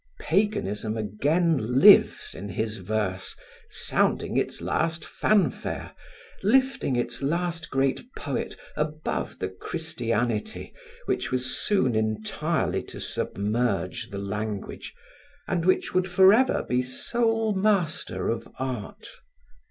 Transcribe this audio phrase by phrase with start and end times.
[0.19, 3.35] Paganism again lives in his verse,
[3.69, 5.93] sounding its last fanfare,
[6.41, 10.73] lifting its last great poet above the Christianity
[11.05, 14.95] which was soon entirely to submerge the language,
[15.47, 19.07] and which would forever be sole master of art.